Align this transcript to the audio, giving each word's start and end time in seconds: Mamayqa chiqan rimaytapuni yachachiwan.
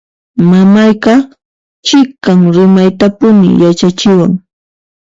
Mamayqa 0.49 1.13
chiqan 1.87 2.39
rimaytapuni 2.55 3.49
yachachiwan. 3.63 4.33